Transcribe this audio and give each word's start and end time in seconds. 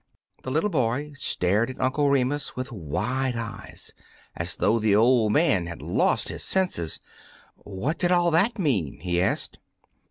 "y 0.37 0.41
The 0.45 0.49
little 0.49 0.71
boy 0.71 1.11
stared 1.13 1.69
at 1.69 1.79
Uncle 1.79 2.09
Remus 2.09 2.55
with 2.55 2.71
wide 2.71 3.35
eyes, 3.35 3.91
as 4.35 4.55
though 4.55 4.79
the 4.79 4.95
old 4.95 5.31
man 5.31 5.67
had 5.67 5.83
lost 5.83 6.29
his 6.29 6.41
senses. 6.43 6.99
"What 7.57 7.99
did 7.99 8.09
all 8.11 8.31
that 8.31 8.57
mean?" 8.57 9.01
he 9.01 9.21
asked. 9.21 9.59